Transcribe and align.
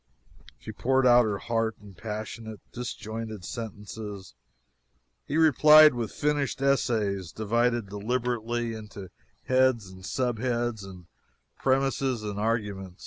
She 0.57 0.71
poured 0.71 1.05
out 1.05 1.25
her 1.25 1.37
heart 1.37 1.75
in 1.79 1.93
passionate, 1.93 2.59
disjointed 2.71 3.45
sentences; 3.45 4.33
he 5.27 5.37
replied 5.37 5.93
with 5.93 6.09
finished 6.11 6.59
essays, 6.59 7.31
divided 7.31 7.89
deliberately 7.89 8.73
into 8.73 9.11
heads 9.43 9.91
and 9.91 10.03
sub 10.03 10.39
heads, 10.39 10.87
premises 11.59 12.23
and 12.23 12.39
argument. 12.39 12.99